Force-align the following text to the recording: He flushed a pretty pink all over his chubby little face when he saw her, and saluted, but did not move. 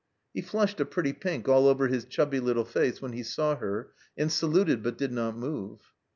He 0.33 0.41
flushed 0.41 0.79
a 0.79 0.85
pretty 0.85 1.13
pink 1.13 1.47
all 1.47 1.67
over 1.67 1.87
his 1.87 2.05
chubby 2.05 2.39
little 2.39 2.65
face 2.65 3.03
when 3.03 3.13
he 3.13 3.21
saw 3.21 3.55
her, 3.57 3.91
and 4.17 4.31
saluted, 4.31 4.81
but 4.81 4.97
did 4.97 5.11
not 5.11 5.37
move. 5.37 5.91